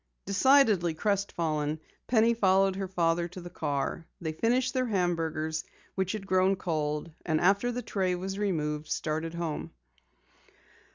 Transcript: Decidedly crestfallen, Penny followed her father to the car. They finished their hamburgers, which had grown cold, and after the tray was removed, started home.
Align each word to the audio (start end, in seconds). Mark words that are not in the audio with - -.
Decidedly 0.25 0.95
crestfallen, 0.95 1.79
Penny 2.07 2.33
followed 2.33 2.75
her 2.75 2.87
father 2.87 3.27
to 3.27 3.39
the 3.39 3.51
car. 3.51 4.07
They 4.19 4.31
finished 4.31 4.73
their 4.73 4.87
hamburgers, 4.87 5.63
which 5.93 6.13
had 6.13 6.25
grown 6.25 6.55
cold, 6.55 7.11
and 7.23 7.39
after 7.39 7.71
the 7.71 7.83
tray 7.83 8.15
was 8.15 8.39
removed, 8.39 8.87
started 8.87 9.35
home. 9.35 9.69